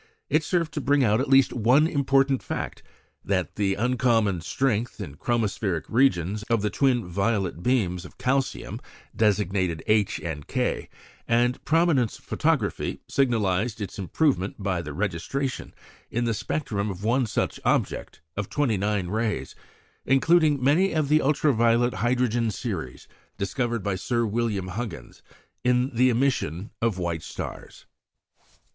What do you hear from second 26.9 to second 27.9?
white stars.